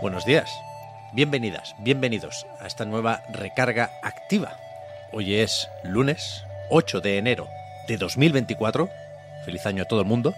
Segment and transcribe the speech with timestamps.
[0.00, 0.62] Buenos días,
[1.12, 4.52] bienvenidas, bienvenidos a esta nueva recarga activa.
[5.12, 7.48] Hoy es lunes 8 de enero
[7.88, 8.88] de 2024.
[9.44, 10.34] Feliz año a todo el mundo.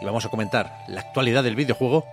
[0.00, 2.06] Y vamos a comentar la actualidad del videojuego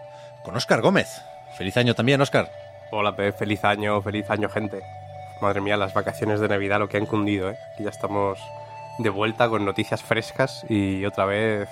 [0.44, 1.22] con Óscar Gómez.
[1.58, 2.52] Feliz año también, Óscar.
[2.92, 4.82] Hola, Pep, feliz año, feliz año, gente.
[5.42, 7.58] Madre mía, las vacaciones de Navidad lo que han cundido, ¿eh?
[7.80, 8.40] Ya estamos
[8.98, 11.70] de vuelta con noticias frescas y otra vez,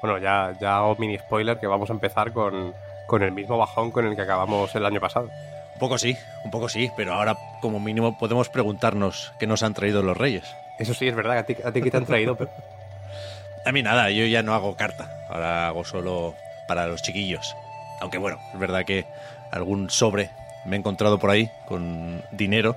[0.00, 2.72] bueno, ya, ya hago mini spoiler que vamos a empezar con,
[3.10, 5.30] con el mismo bajón con el que acabamos el año pasado.
[5.74, 9.74] Un poco sí, un poco sí, pero ahora como mínimo podemos preguntarnos qué nos han
[9.74, 10.44] traído los reyes.
[10.78, 12.48] Eso sí, es verdad, ¿a ti, a ti qué te han traído, Pep?
[13.66, 16.34] A mí nada, yo ya no hago carta, ahora hago solo
[16.68, 17.56] para los chiquillos.
[18.00, 19.04] Aunque bueno, es verdad que
[19.50, 20.30] algún sobre
[20.64, 22.76] me he encontrado por ahí con dinero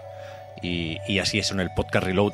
[0.61, 2.33] y, y así es en el podcast Reload.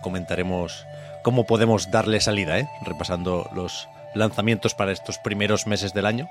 [0.00, 0.86] Comentaremos
[1.22, 2.68] cómo podemos darle salida, ¿eh?
[2.82, 6.30] repasando los lanzamientos para estos primeros meses del año.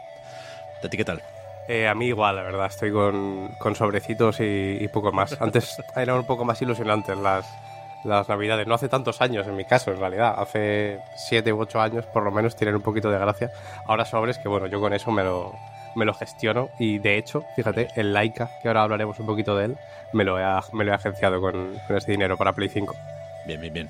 [0.82, 1.22] ¿De ti qué tal?
[1.68, 5.40] Eh, a mí igual, la verdad, estoy con, con sobrecitos y, y poco más.
[5.42, 7.46] Antes eran un poco más ilusionantes las,
[8.04, 8.68] las navidades.
[8.68, 10.36] No hace tantos años, en mi caso, en realidad.
[10.38, 13.52] Hace siete u ocho años, por lo menos, tienen un poquito de gracia.
[13.86, 15.54] Ahora sobres, que bueno, yo con eso me lo,
[15.96, 16.70] me lo gestiono.
[16.80, 19.78] Y de hecho, fíjate, el Laika, que ahora hablaremos un poquito de él,
[20.14, 22.96] me lo he, me lo he agenciado con, con ese dinero para Play 5.
[23.46, 23.90] Bien, bien, bien.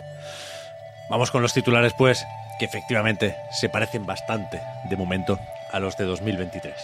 [1.10, 2.26] Vamos con los titulares, pues,
[2.60, 5.40] que efectivamente se parecen bastante, de momento,
[5.72, 6.76] a los de 2023.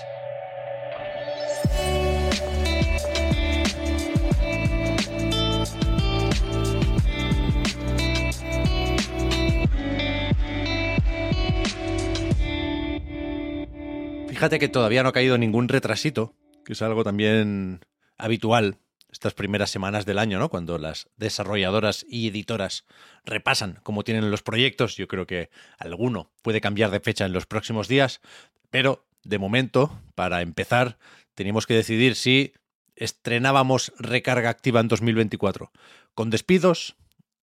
[14.30, 17.80] Fíjate que todavía no ha caído ningún retrasito, que es algo también
[18.18, 18.78] habitual
[19.12, 20.50] estas primeras semanas del año, ¿no?
[20.50, 22.86] Cuando las desarrolladoras y editoras
[23.26, 24.98] repasan cómo tienen los proyectos.
[24.98, 28.22] Yo creo que alguno puede cambiar de fecha en los próximos días,
[28.70, 30.98] pero de momento, para empezar,
[31.36, 32.54] teníamos que decidir si
[32.96, 35.72] estrenábamos recarga activa en 2024
[36.14, 36.96] con despidos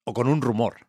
[0.04, 0.86] o con un rumor.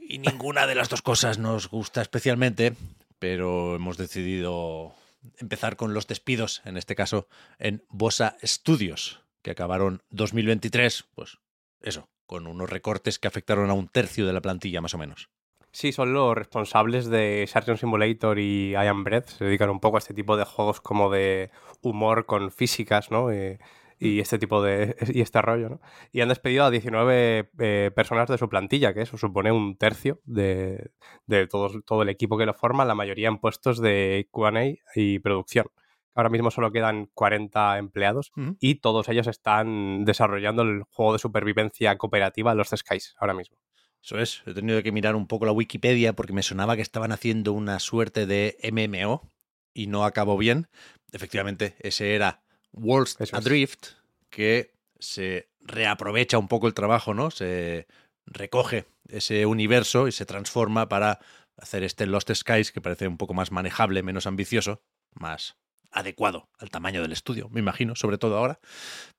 [0.00, 2.74] Y ninguna de las dos cosas nos gusta especialmente,
[3.18, 4.94] pero hemos decidido
[5.38, 7.28] empezar con los despidos, en este caso
[7.58, 11.38] en Bosa Studios, que acabaron 2023, pues
[11.82, 15.28] eso, con unos recortes que afectaron a un tercio de la plantilla más o menos.
[15.70, 19.28] Sí, son los responsables de Surgeon Simulator y I Am Breath.
[19.28, 21.50] Se dedican un poco a este tipo de juegos como de
[21.82, 23.30] humor con físicas, ¿no?
[23.30, 23.58] Eh,
[23.98, 24.96] y este tipo de.
[25.12, 25.80] y este rollo, ¿no?
[26.12, 30.20] Y han despedido a 19 eh, personas de su plantilla, que eso supone un tercio
[30.24, 30.90] de,
[31.26, 34.52] de todo, todo el equipo que lo forma, la mayoría en puestos de QA
[34.94, 35.66] y producción.
[36.14, 41.96] Ahora mismo solo quedan 40 empleados y todos ellos están desarrollando el juego de supervivencia
[41.98, 43.58] cooperativa Los Skies ahora mismo.
[44.02, 47.10] Eso es, he tenido que mirar un poco la Wikipedia porque me sonaba que estaban
[47.10, 49.32] haciendo una suerte de MMO
[49.72, 50.68] y no acabó bien.
[51.10, 53.46] Efectivamente, ese era Worlds Eso es.
[53.46, 53.86] Adrift,
[54.30, 57.30] que se reaprovecha un poco el trabajo, ¿no?
[57.30, 57.86] Se
[58.26, 61.18] recoge ese universo y se transforma para
[61.56, 64.82] hacer este Lost Skies que parece un poco más manejable, menos ambicioso,
[65.14, 65.56] más
[65.94, 68.58] adecuado al tamaño del estudio, me imagino, sobre todo ahora.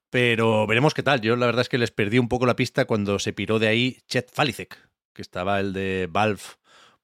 [0.10, 1.22] Pero veremos qué tal.
[1.22, 3.68] Yo la verdad es que les perdí un poco la pista cuando se piró de
[3.68, 4.77] ahí Chet Falicek,
[5.13, 6.42] que estaba el de Valve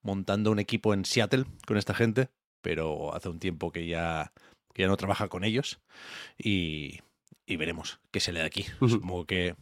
[0.01, 2.29] montando un equipo en Seattle con esta gente,
[2.61, 4.31] pero hace un tiempo que ya,
[4.73, 5.79] que ya no trabaja con ellos
[6.37, 6.99] y,
[7.45, 8.65] y veremos qué se le da aquí.
[8.79, 9.55] Supongo que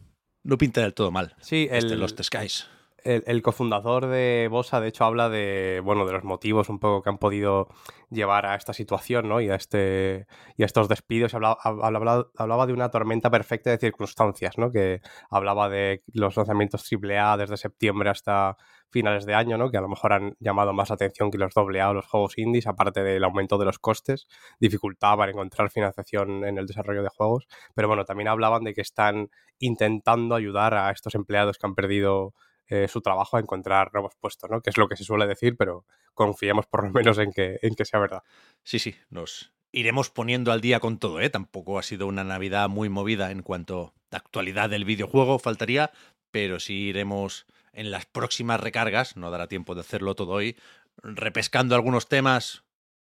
[0.44, 1.34] no pinta del todo mal.
[1.40, 2.68] Sí, este el- Lost Skies.
[3.04, 7.10] El, cofundador de Bosa, de hecho, habla de, bueno, de los motivos un poco que
[7.10, 7.68] han podido
[8.10, 9.40] llevar a esta situación, ¿no?
[9.40, 10.26] Y a, este,
[10.56, 11.34] y estos despidos.
[11.34, 14.72] Hablaba, hablaba, hablaba de una tormenta perfecta de circunstancias, ¿no?
[14.72, 15.00] Que
[15.30, 18.56] hablaba de los lanzamientos AAA desde septiembre hasta
[18.90, 19.70] finales de año, ¿no?
[19.70, 22.66] Que a lo mejor han llamado más atención que los AA o los juegos indies,
[22.66, 24.26] aparte del aumento de los costes,
[24.58, 27.46] dificultad para encontrar financiación en el desarrollo de juegos.
[27.74, 32.34] Pero bueno, también hablaban de que están intentando ayudar a estos empleados que han perdido
[32.70, 34.60] eh, su trabajo a encontrar nuevos puestos, ¿no?
[34.60, 35.84] Que es lo que se suele decir, pero
[36.14, 38.22] confiemos por lo menos en que, en que sea verdad.
[38.62, 41.30] Sí, sí, nos iremos poniendo al día con todo, ¿eh?
[41.30, 45.90] Tampoco ha sido una Navidad muy movida en cuanto a actualidad del videojuego, faltaría,
[46.30, 50.56] pero sí iremos en las próximas recargas, no dará tiempo de hacerlo todo hoy,
[51.02, 52.64] repescando algunos temas,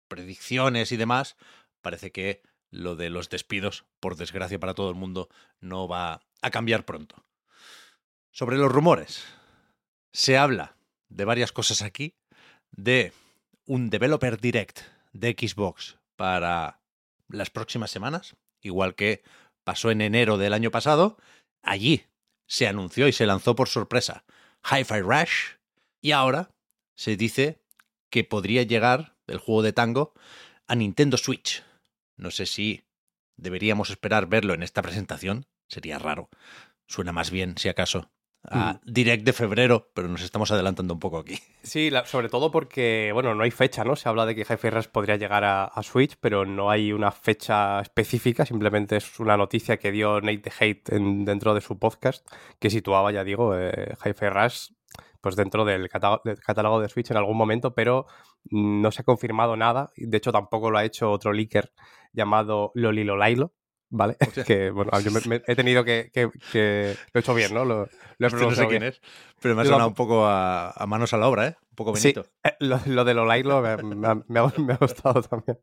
[0.08, 1.38] predicciones y demás.
[1.82, 2.42] Parece que
[2.72, 5.30] lo de los despidos, por desgracia para todo el mundo,
[5.60, 7.26] no va a cambiar pronto.
[8.32, 9.26] Sobre los rumores,
[10.12, 10.76] se habla
[11.10, 12.16] de varias cosas aquí,
[12.72, 13.14] de
[13.66, 14.82] un Developer Direct
[15.14, 16.80] de Xbox para
[17.28, 19.24] las próximas semanas, igual que
[19.64, 21.18] pasó en enero del año pasado.
[21.62, 22.06] Allí
[22.48, 24.26] se anunció y se lanzó por sorpresa
[24.64, 25.58] Hi-Fi Rush
[26.02, 26.52] y ahora
[26.96, 27.62] se dice
[28.10, 30.14] que podría llegar el juego de tango
[30.68, 31.64] a Nintendo Switch.
[32.18, 32.84] No sé si
[33.38, 36.30] deberíamos esperar verlo en esta presentación, sería raro.
[36.88, 38.12] Suena más bien, si acaso,
[38.44, 41.38] a Direct de febrero, pero nos estamos adelantando un poco aquí.
[41.62, 43.96] Sí, la- sobre todo porque, bueno, no hay fecha, ¿no?
[43.96, 47.12] Se habla de que Hi-Fi Rush podría llegar a, a Switch, pero no hay una
[47.12, 51.78] fecha específica, simplemente es una noticia que dio Nate the Hate en- dentro de su
[51.78, 52.26] podcast,
[52.60, 54.70] que situaba, ya digo, eh, Hi-Fi Rush
[55.22, 58.06] pues dentro del catálogo de Switch en algún momento, pero
[58.52, 59.90] no se ha confirmado nada.
[59.98, 61.74] De hecho, tampoco lo ha hecho otro leaker
[62.14, 63.52] llamado Lolilolailo,
[63.90, 64.16] ¿vale?
[64.48, 67.66] que, bueno, yo me- me he tenido que, que- que- Lo he hecho bien, ¿no?
[67.66, 67.88] Lo,
[68.18, 68.84] lo he Este no sé quién bien.
[68.84, 69.02] es,
[69.42, 71.56] pero me ha sonado un poco a, a manos a la obra, ¿eh?
[71.72, 72.30] Un poco Sí, Benito.
[72.44, 74.16] eh, lo, lo de Lolailo me, me ha-
[74.58, 75.60] me ha, gustado también.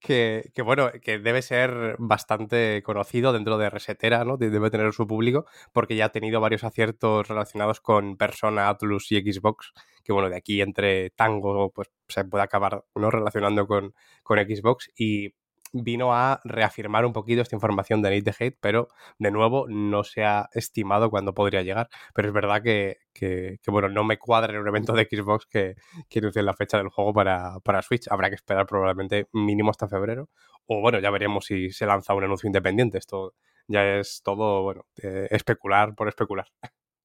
[0.00, 4.36] Que, que, bueno, que debe ser bastante conocido dentro de Resetera, ¿no?
[4.36, 9.12] De- Debe tener su público, porque ya ha tenido varios aciertos relacionados con Persona, Atlus
[9.12, 9.72] y Xbox,
[10.02, 13.10] que bueno, de aquí entre Tango, pues se puede acabar, ¿no?
[13.10, 15.34] Relacionando con, con Xbox y
[15.72, 18.88] vino a reafirmar un poquito esta información de Nate the Hate, pero
[19.18, 21.88] de nuevo no se ha estimado cuándo podría llegar.
[22.14, 25.46] Pero es verdad que, que, que, bueno, no me cuadra en un evento de Xbox
[25.46, 25.76] que,
[26.08, 28.08] que anuncien la fecha del juego para, para Switch.
[28.10, 30.28] Habrá que esperar probablemente mínimo hasta febrero.
[30.66, 32.98] O bueno, ya veremos si se lanza un anuncio independiente.
[32.98, 33.34] Esto
[33.68, 36.46] ya es todo, bueno, eh, especular por especular.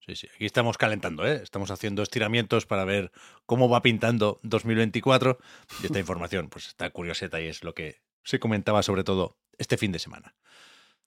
[0.06, 1.39] Sí, sí, aquí estamos calentando, ¿eh?
[1.41, 3.12] Estamos haciendo estiramientos para ver
[3.47, 5.39] cómo va pintando 2024
[5.81, 9.77] y esta información pues está curioseta y es lo que se comentaba sobre todo este
[9.77, 10.36] fin de semana.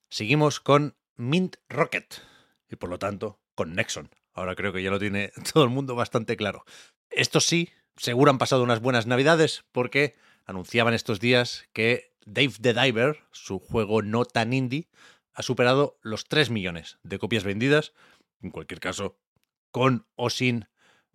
[0.08, 2.22] Seguimos con Mint Rocket
[2.70, 4.10] y por lo tanto con Nexon.
[4.32, 6.64] Ahora creo que ya lo tiene todo el mundo bastante claro.
[7.10, 10.14] Estos sí, seguro han pasado unas buenas navidades porque
[10.46, 14.88] anunciaban estos días que Dave the Diver, su juego no tan indie,
[15.34, 17.92] ha superado los 3 millones de copias vendidas.
[18.40, 19.18] En cualquier caso,
[19.70, 20.68] con o sin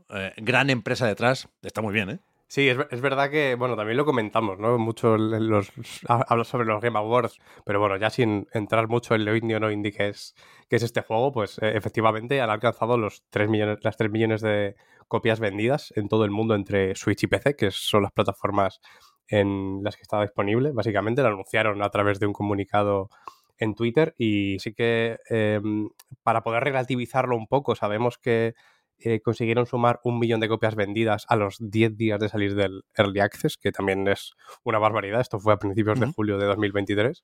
[0.09, 2.19] eh, gran empresa detrás, está muy bien, ¿eh?
[2.53, 4.77] Sí, es, es, verdad que, bueno, también lo comentamos, ¿no?
[4.77, 5.71] Mucho los,
[6.07, 9.59] hablo sobre los Game Awards, pero bueno, ya sin entrar mucho en lo indie o
[9.59, 10.35] no indie que es,
[10.69, 14.75] este juego, pues eh, efectivamente han alcanzado los 3 millones, las 3 millones de
[15.07, 18.81] copias vendidas en todo el mundo entre Switch y PC, que son las plataformas
[19.27, 20.73] en las que estaba disponible.
[20.73, 23.09] Básicamente lo anunciaron a través de un comunicado
[23.57, 25.59] en Twitter y sí que eh,
[26.21, 28.53] para poder relativizarlo un poco, sabemos que
[28.99, 32.83] eh, consiguieron sumar un millón de copias vendidas a los 10 días de salir del
[32.95, 34.33] Early Access, que también es
[34.63, 35.21] una barbaridad.
[35.21, 36.07] Esto fue a principios uh -huh.
[36.07, 37.23] de julio de 2023.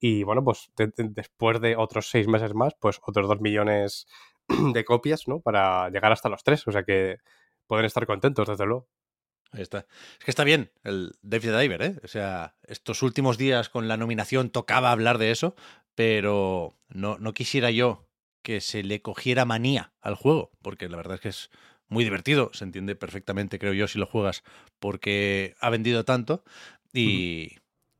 [0.00, 4.06] Y bueno, pues de, de, después de otros seis meses más, pues otros dos millones
[4.74, 5.40] de copias, ¿no?
[5.40, 6.66] Para llegar hasta los tres.
[6.66, 7.18] O sea que
[7.66, 8.88] pueden estar contentos, desde luego.
[9.52, 9.86] Ahí está.
[10.18, 11.96] Es que está bien el Dave the Diver, ¿eh?
[12.04, 15.56] O sea, estos últimos días con la nominación tocaba hablar de eso,
[15.94, 18.09] pero no, no quisiera yo
[18.42, 21.50] que se le cogiera manía al juego, porque la verdad es que es
[21.88, 24.42] muy divertido, se entiende perfectamente, creo yo, si lo juegas,
[24.78, 26.44] porque ha vendido tanto
[26.92, 27.56] y,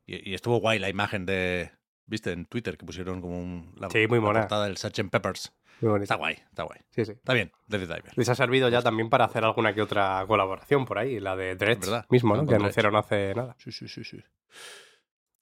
[0.06, 1.72] y, y, estuvo guay la imagen de,
[2.06, 4.40] viste, en Twitter, que pusieron como un, la, sí, muy la mona.
[4.40, 5.10] portada del Sgt.
[5.10, 5.52] Peppers.
[5.80, 6.80] Muy está guay, está guay.
[6.90, 7.12] Sí, sí.
[7.12, 8.12] Está bien, Death Diver.
[8.16, 11.56] Les ha servido ya también para hacer alguna que otra colaboración por ahí, la de
[11.56, 12.06] Dredge ¿verdad?
[12.10, 12.46] mismo, ¿no?
[12.46, 13.56] Que anunciaron hace nada.
[13.58, 14.22] Sí, sí, sí, sí.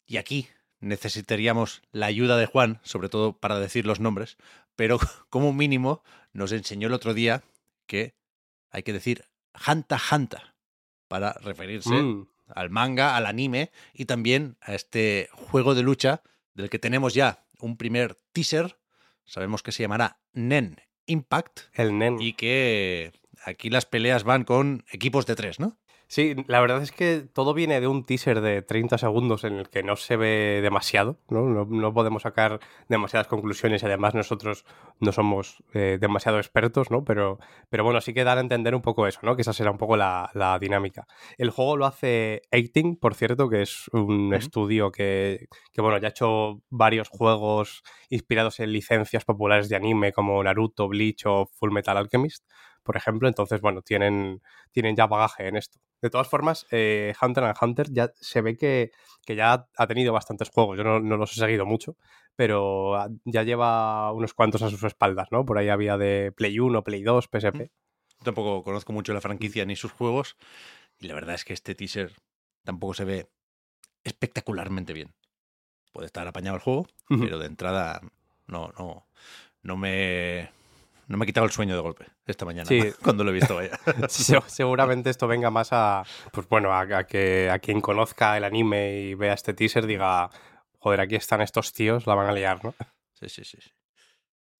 [0.06, 0.48] Y aquí
[0.80, 4.36] necesitaríamos la ayuda de Juan, sobre todo para decir los nombres,
[4.76, 4.98] pero
[5.30, 7.42] como mínimo nos enseñó el otro día
[7.86, 8.14] que
[8.70, 10.54] hay que decir Hanta Hanta
[11.08, 12.28] para referirse Mm.
[12.54, 16.22] al manga, al anime y también a este juego de lucha
[16.54, 18.78] del que tenemos ya un primer teaser.
[19.24, 22.20] Sabemos que se llamará Nen Impact El Nen.
[22.20, 23.12] y que
[23.44, 25.78] aquí las peleas van con equipos de tres, ¿no?
[26.10, 29.68] Sí, la verdad es que todo viene de un teaser de 30 segundos en el
[29.68, 31.42] que no se ve demasiado, ¿no?
[31.42, 34.64] No, no podemos sacar demasiadas conclusiones y además nosotros
[35.00, 37.04] no somos eh, demasiado expertos, ¿no?
[37.04, 37.38] Pero,
[37.68, 39.36] pero bueno, sí que dan a entender un poco eso, ¿no?
[39.36, 41.06] Que esa será un poco la, la dinámica.
[41.36, 46.08] El juego lo hace 18, por cierto, que es un estudio que, que, bueno, ya
[46.08, 51.70] ha hecho varios juegos inspirados en licencias populares de anime como Naruto, Bleach o Full
[51.70, 52.46] Metal Alchemist,
[52.88, 53.28] por ejemplo.
[53.28, 54.40] Entonces, bueno, tienen,
[54.72, 55.78] tienen ya bagaje en esto.
[56.00, 58.92] De todas formas, eh, Hunter x Hunter ya se ve que,
[59.26, 60.78] que ya ha tenido bastantes juegos.
[60.78, 61.98] Yo no, no los he seguido mucho,
[62.34, 65.44] pero ah, ya lleva unos cuantos a sus espaldas, ¿no?
[65.44, 67.70] Por ahí había de Play 1, Play 2, PSP.
[68.24, 70.38] Tampoco conozco mucho la franquicia ni sus juegos
[70.98, 72.14] y la verdad es que este teaser
[72.64, 73.28] tampoco se ve
[74.02, 75.12] espectacularmente bien.
[75.92, 78.00] Puede estar apañado el juego, pero de entrada
[78.46, 79.06] no, no,
[79.62, 80.50] no me,
[81.08, 82.80] no me ha quitado el sueño de golpe esta mañana Sí.
[83.02, 83.56] cuando lo he visto.
[83.56, 83.78] Vaya.
[84.08, 88.44] Se- seguramente esto venga más a, pues bueno, a, a que a quien conozca el
[88.44, 90.30] anime y vea este teaser diga,
[90.78, 92.74] joder, aquí están estos tíos, la van a liar, ¿no?
[93.14, 93.58] Sí, sí, sí.
[93.60, 93.70] sí.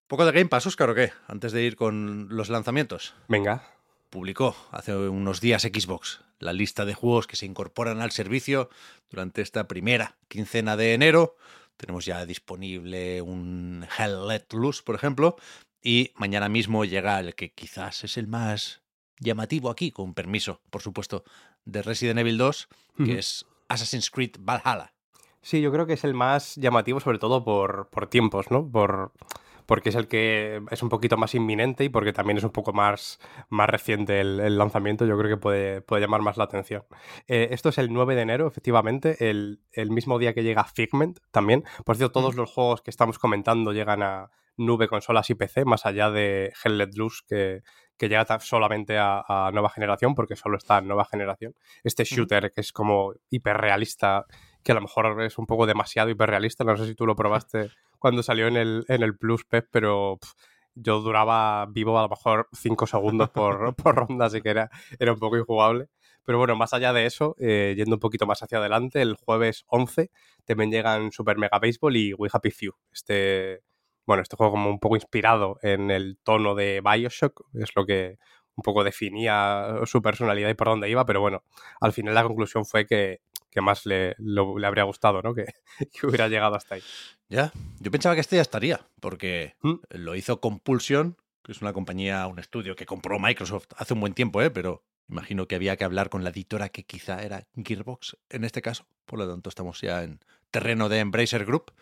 [0.08, 1.12] Poco de Game Pass, Oscar, ¿o qué?
[1.26, 3.14] Antes de ir con los lanzamientos.
[3.28, 3.62] Venga.
[4.10, 8.70] publicó hace unos días Xbox la lista de juegos que se incorporan al servicio
[9.10, 11.36] durante esta primera quincena de enero.
[11.76, 15.36] Tenemos ya disponible un Hell Let Loose, por ejemplo,
[15.82, 18.82] y mañana mismo llega el que quizás es el más
[19.20, 21.25] llamativo aquí, con permiso, por supuesto,
[21.64, 22.68] de Resident Evil 2,
[23.04, 24.92] que es Assassin's Creed Valhalla.
[25.42, 28.68] Sí, yo creo que es el más llamativo, sobre todo por, por tiempos, ¿no?
[28.70, 29.12] Por,
[29.66, 32.73] porque es el que es un poquito más inminente y porque también es un poco
[32.73, 33.20] más,
[33.50, 36.85] más reciente el, el lanzamiento, yo creo que puede, puede llamar más la atención.
[37.26, 41.18] Eh, esto es el 9 de enero, efectivamente, el, el mismo día que llega Figment
[41.30, 41.64] también.
[41.85, 45.86] Por cierto, todos los juegos que estamos comentando llegan a nube, consolas y PC, más
[45.86, 47.62] allá de Hell Let Loose, que,
[47.96, 51.54] que llega solamente a, a nueva generación, porque solo está en nueva generación.
[51.82, 54.26] Este shooter que es como hiperrealista,
[54.62, 57.70] que a lo mejor es un poco demasiado hiperrealista, no sé si tú lo probaste
[57.98, 60.18] cuando salió en el, en el Plus, Pep, pero
[60.74, 65.12] yo duraba vivo a lo mejor 5 segundos por, por ronda, así que era, era
[65.12, 65.88] un poco injugable.
[66.24, 69.64] Pero bueno, más allá de eso, eh, yendo un poquito más hacia adelante, el jueves
[69.68, 70.10] 11
[70.44, 72.72] también llegan Super Mega Baseball y We Happy Few.
[72.92, 73.62] Este,
[74.08, 78.18] bueno, este juego como un poco inspirado en el tono de Bioshock, es lo que
[78.56, 81.44] un poco definía su personalidad y por dónde iba, pero bueno,
[81.80, 85.34] al final la conclusión fue que, que más le, lo- le habría gustado, ¿no?
[85.36, 85.44] Que,
[85.92, 86.82] que hubiera llegado hasta ahí.
[87.28, 89.74] Ya, yo pensaba que este ya estaría, porque ¿Mm?
[89.90, 94.14] lo hizo Compulsion, que es una compañía, un estudio que compró Microsoft hace un buen
[94.14, 94.50] tiempo, ¿eh?
[94.50, 98.60] pero imagino que había que hablar con la editora que quizá era Gearbox en este
[98.62, 98.86] caso.
[99.04, 101.72] Por lo tanto, estamos ya en terreno de Embracer Group.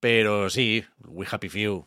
[0.00, 1.86] Pero sí, We Happy Few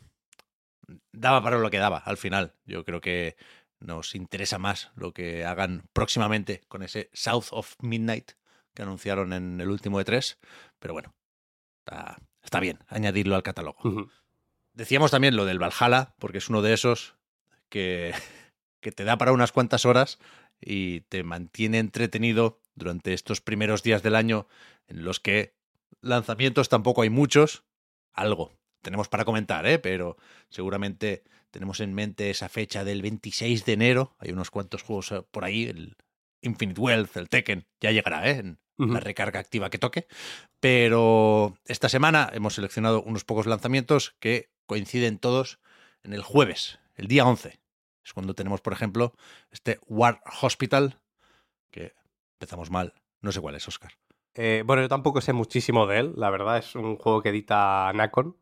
[1.12, 2.54] daba para lo que daba al final.
[2.66, 3.36] Yo creo que
[3.80, 8.32] nos interesa más lo que hagan próximamente con ese South of Midnight
[8.74, 10.40] que anunciaron en el último de tres.
[10.80, 11.14] Pero bueno,
[11.80, 14.10] está, está bien añadirlo al catálogo.
[14.74, 17.16] Decíamos también lo del Valhalla, porque es uno de esos
[17.70, 18.14] que,
[18.80, 20.20] que te da para unas cuantas horas
[20.62, 24.48] y te mantiene entretenido durante estos primeros días del año
[24.88, 25.57] en los que
[26.02, 27.64] lanzamientos tampoco hay muchos.
[28.14, 29.80] Algo tenemos para comentar, ¿eh?
[29.80, 30.18] pero
[30.50, 34.16] seguramente tenemos en mente esa fecha del 26 de enero.
[34.18, 35.98] Hay unos cuantos juegos eh, por ahí, el
[36.42, 38.40] Infinite Wealth, el Tekken, ya llegará ¿eh?
[38.40, 40.08] en la recarga activa que toque.
[40.60, 45.60] Pero esta semana hemos seleccionado unos pocos lanzamientos que coinciden todos
[46.04, 47.60] en el jueves, el día 11.
[48.06, 49.14] Es cuando tenemos, por ejemplo,
[49.52, 51.02] este War Hospital,
[51.72, 51.94] que
[52.36, 52.94] empezamos mal.
[53.20, 53.92] No sé cuál es, Oscar.
[54.38, 57.92] Eh, bueno, yo tampoco sé muchísimo de él, la verdad, es un juego que edita
[57.94, 58.38] Nacon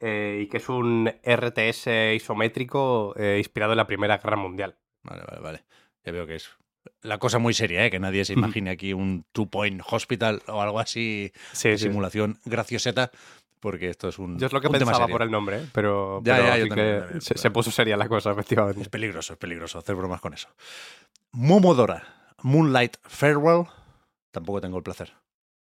[0.00, 4.76] eh, y que es un RTS isométrico eh, inspirado en la Primera Guerra Mundial.
[5.04, 5.64] Vale, vale, vale.
[6.04, 6.50] Ya veo que es
[7.02, 7.90] la cosa muy seria, ¿eh?
[7.90, 11.84] que nadie se imagine aquí un Two Point Hospital o algo así, Sí, de sí.
[11.84, 13.10] simulación gracioseta,
[13.60, 14.38] porque esto es un.
[14.38, 15.66] Yo es lo que pensaba por el nombre, ¿eh?
[15.72, 18.08] pero, Ya, pero ya, yo sí también, que también, se, pero- se puso seria la
[18.08, 18.80] cosa, efectivamente.
[18.82, 20.48] Es peligroso, es peligroso hacer bromas con eso.
[21.32, 22.02] Momodora,
[22.42, 23.66] Moonlight Farewell,
[24.30, 25.12] tampoco tengo el placer.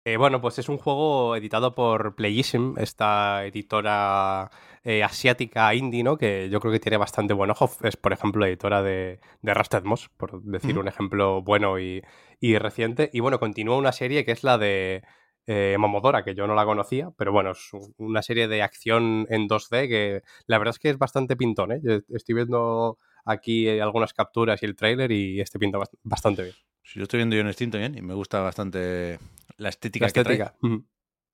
[0.07, 4.51] Eh, bueno, pues es un juego editado por Playism, esta editora
[4.83, 6.19] eh, asiática indie, ¿no?
[6.19, 7.71] Que yo creo que tiene bastante buen ojo.
[7.83, 12.03] Es, por ejemplo, editora de, de Rusted Moss, por decir un ejemplo bueno y,
[12.39, 13.09] y reciente.
[13.15, 15.03] Y bueno, continúa una serie que es la de
[15.47, 19.49] eh, Momodora, que yo no la conocía, pero bueno, es una serie de acción en
[19.49, 21.81] 2D que la verdad es que es bastante pintón, ¿eh?
[22.11, 26.55] estoy viendo aquí algunas capturas y el tráiler y este pinta bastante bien.
[26.83, 29.19] Sí, yo estoy viendo yo en Steam también y me gusta bastante
[29.57, 30.55] la estética, la estética.
[30.61, 30.83] que trae.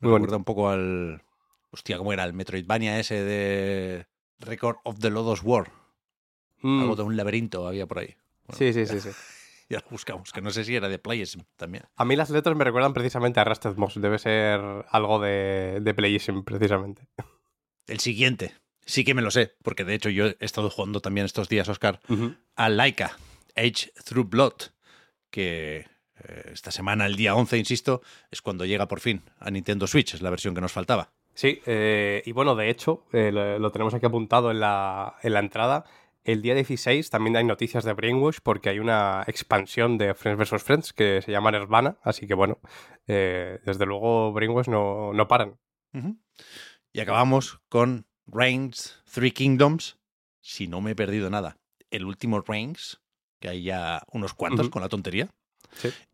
[0.01, 1.23] Me recuerda un poco al...
[1.71, 2.25] Hostia, ¿cómo era?
[2.25, 4.07] El Metroidvania ese de
[4.39, 5.71] Record of the Lodos War.
[6.63, 8.17] Algo de un laberinto había por ahí.
[8.53, 9.11] sí, sí, sí, sí.
[9.71, 11.85] Ya lo buscamos, que no sé si era de Playism también.
[11.95, 14.01] A mí las letras me recuerdan precisamente a Rusted Moss.
[14.01, 14.61] Debe ser
[14.91, 17.07] algo de, de Playism, precisamente.
[17.87, 18.53] El siguiente,
[18.85, 21.69] sí que me lo sé, porque de hecho yo he estado jugando también estos días,
[21.69, 22.01] Oscar,
[22.57, 23.17] a Laika,
[23.55, 24.55] Age Through Blood,
[25.31, 25.87] que
[26.53, 30.23] esta semana, el día 11, insisto, es cuando llega por fin a Nintendo Switch, es
[30.23, 31.11] la versión que nos faltaba.
[31.35, 35.41] Sí, eh, y bueno, de hecho, eh, lo, tenemos aquí apuntado en la, en la
[35.41, 35.85] entrada.
[36.23, 40.63] El día 16 también hay noticias de Brainwash porque hay una expansión de Friends vs.
[40.63, 42.59] Friends que se llama Nirvana, así que bueno,
[43.07, 45.59] eh, desde luego Brainwash no, no paran.
[46.93, 49.99] Y acabamos con Reigns Three Kingdoms,
[50.43, 51.57] si no me he perdido nada.
[51.91, 53.01] El último Reigns,
[53.41, 55.31] que hay ya unos cuantos con la tontería.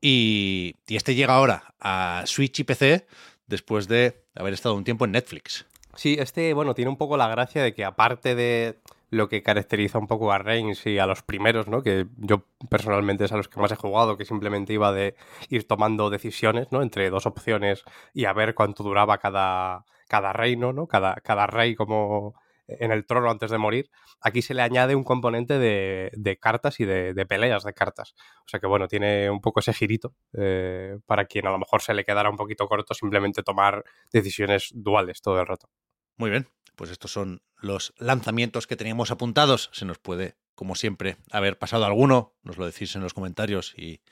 [0.01, 3.07] Y, y este llega ahora a Switch y PC
[3.47, 5.67] después de haber estado un tiempo en Netflix.
[5.95, 8.79] Sí, este, bueno, tiene un poco la gracia de que aparte de
[9.11, 11.83] lo que caracteriza un poco a Reigns y a los primeros, ¿no?
[11.83, 15.15] Que yo personalmente es a los que más he jugado, que simplemente iba de
[15.49, 16.83] ir tomando decisiones, ¿no?
[16.83, 20.87] Entre dos opciones y a ver cuánto duraba cada, cada reino, ¿no?
[20.87, 22.35] Cada, cada rey como
[22.68, 23.90] en el trono antes de morir.
[24.20, 28.14] Aquí se le añade un componente de, cartas y de, de, peleas de cartas.
[28.40, 31.82] O sea que bueno, tiene un poco ese girito eh, para quien a lo mejor
[31.82, 35.68] se le quedara un poquito corto simplemente tomar decisiones duales todo el rato.
[36.16, 39.70] Muy bien, pues estos son los lanzamientos que teníamos apuntados.
[39.73, 42.35] Se nos puede, como siempre, haber pasado alguno.
[42.42, 44.02] Nos lo decís en los comentarios y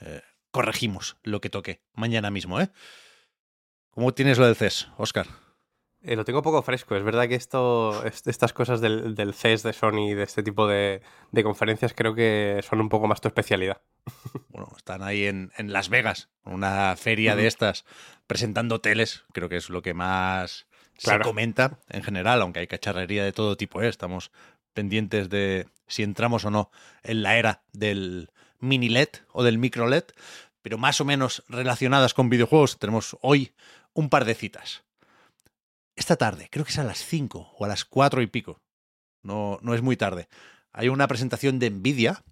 [0.00, 2.60] eh, corregimos lo que toque mañana mismo.
[2.60, 2.70] ¿eh?
[3.90, 5.43] ¿Cómo tienes lo del CES, Oscar?
[6.06, 6.94] Eh, lo tengo poco fresco.
[6.96, 11.00] Es verdad que esto, estas cosas del, del CES de Sony, de este tipo de,
[11.32, 13.80] de, conferencias, creo que son un poco más tu especialidad.
[14.48, 17.84] Bueno, están ahí en, en Las Vegas, una feria de estas,
[18.28, 19.24] presentando teles.
[19.32, 23.56] Creo que es lo que más se comenta en general, aunque hay cacharrería de todo
[23.56, 23.82] tipo.
[23.82, 23.88] ¿eh?
[23.88, 24.30] Estamos
[24.72, 26.70] pendientes de si entramos o no
[27.02, 30.04] en la era del mini LED o del micro LED,
[30.62, 32.78] pero más o menos relacionadas con videojuegos.
[32.78, 33.52] Tenemos hoy
[33.92, 34.83] un par de citas.
[35.96, 38.60] Esta tarde, creo que es a las 5 o a las 4 y pico.
[39.22, 40.28] No, no es muy tarde.
[40.72, 42.24] Hay una presentación de Nvidia,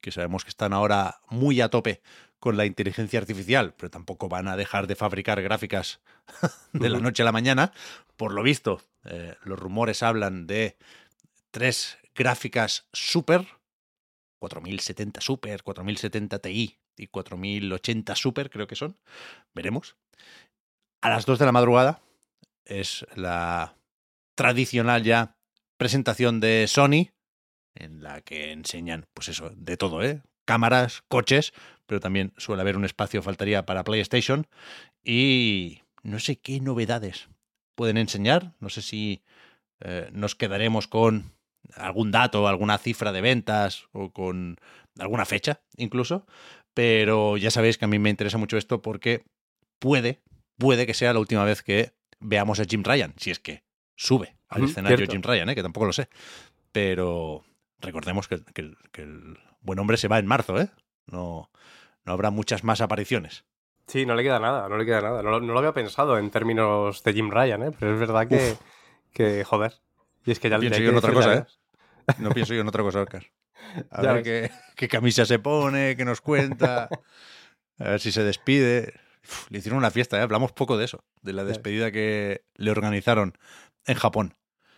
[0.00, 2.00] que sabemos que están ahora muy a tope
[2.38, 6.00] con la inteligencia artificial, pero tampoco van a dejar de fabricar gráficas
[6.72, 7.72] de la noche a la mañana.
[8.16, 10.76] Por lo visto, eh, los rumores hablan de
[11.50, 13.46] tres gráficas super,
[14.38, 18.96] 4070 Super, 4070 Ti y 4080 Super, creo que son.
[19.54, 19.96] Veremos.
[21.00, 22.00] A las 2 de la madrugada
[22.68, 23.76] es la
[24.36, 25.36] tradicional ya
[25.76, 27.10] presentación de Sony,
[27.74, 30.22] en la que enseñan, pues eso, de todo, ¿eh?
[30.44, 31.52] Cámaras, coches,
[31.86, 34.46] pero también suele haber un espacio, faltaría para PlayStation.
[35.02, 37.28] Y no sé qué novedades
[37.74, 38.54] pueden enseñar.
[38.60, 39.22] No sé si
[39.80, 41.32] eh, nos quedaremos con
[41.74, 44.56] algún dato, alguna cifra de ventas o con
[44.98, 46.26] alguna fecha incluso.
[46.74, 49.24] Pero ya sabéis que a mí me interesa mucho esto porque
[49.78, 50.20] puede,
[50.58, 54.36] puede que sea la última vez que veamos a Jim Ryan, si es que sube
[54.48, 55.54] al escenario Jim Ryan, ¿eh?
[55.54, 56.08] que tampoco lo sé.
[56.72, 57.44] Pero
[57.80, 60.68] recordemos que, que, que, el buen hombre se va en marzo, ¿eh?
[61.06, 61.50] No,
[62.04, 63.44] no habrá muchas más apariciones.
[63.86, 65.22] Sí, no le queda nada, no le queda nada.
[65.22, 67.70] No, no lo había pensado en términos de Jim Ryan, ¿eh?
[67.78, 68.56] pero es verdad que,
[69.12, 69.74] que joder.
[70.24, 71.44] Y es que ya no pienso yo en otra cosa, ¿eh?
[72.18, 73.24] No pienso yo en otra cosa, Oscar.
[73.90, 76.88] A ver qué, qué, camisa se pone, qué nos cuenta,
[77.78, 78.94] a ver si se despide.
[79.28, 80.22] Uf, le hicieron una fiesta, ¿eh?
[80.22, 83.36] hablamos poco de eso, de la despedida que le organizaron
[83.86, 84.34] en Japón.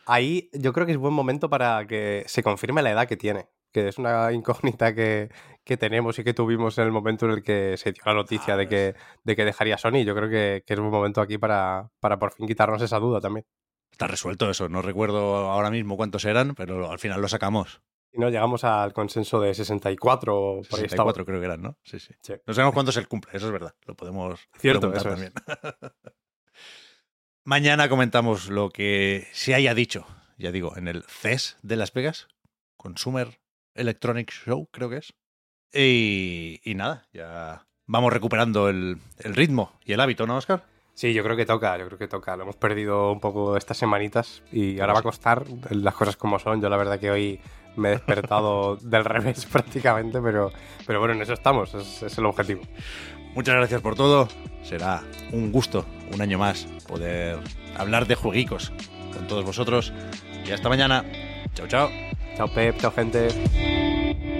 [0.06, 3.48] Ahí yo creo que es buen momento para que se confirme la edad que tiene
[3.72, 5.30] que es una incógnita que,
[5.64, 8.56] que, tenemos y que tuvimos en el momento en el que se dio la noticia
[8.56, 10.04] de que, de que dejaría Sony.
[10.04, 13.20] Yo creo que, que es un momento aquí para, para por fin quitarnos esa duda
[13.20, 13.46] también.
[13.92, 17.82] Está resuelto eso, no recuerdo ahora mismo cuántos eran, pero al final lo sacamos.
[18.12, 21.78] Y no llegamos al consenso de 64 por 64 creo que eran, ¿no?
[21.84, 22.34] Sí, sí, sí.
[22.46, 23.74] No sabemos cuándo se cumple, eso es verdad.
[23.86, 25.32] Lo podemos Cierto, eso también.
[27.44, 30.06] Mañana comentamos lo que se haya dicho,
[30.38, 32.28] ya digo, en el CES de Las Vegas,
[32.76, 33.40] Consumer
[33.74, 35.14] Electronic Show, creo que es.
[35.72, 40.64] Y, y nada, ya vamos recuperando el, el, ritmo y el hábito, ¿no, Oscar?
[40.94, 42.36] Sí, yo creo que toca, yo creo que toca.
[42.36, 46.38] Lo hemos perdido un poco estas semanitas y ahora va a costar las cosas como
[46.38, 46.60] son.
[46.60, 47.40] Yo la verdad que hoy
[47.76, 50.52] me he despertado del revés prácticamente, pero,
[50.86, 52.62] pero bueno, en eso estamos, es, es el objetivo.
[53.34, 54.28] Muchas gracias por todo.
[54.62, 55.02] Será
[55.32, 57.38] un gusto, un año más, poder
[57.76, 58.72] hablar de jueguicos
[59.14, 59.92] con todos vosotros.
[60.46, 61.04] Y hasta mañana.
[61.54, 61.90] Chao, chao.
[62.36, 62.78] Chao, Pep.
[62.78, 64.39] Chao, gente.